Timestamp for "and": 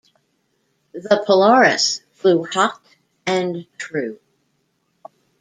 3.27-3.67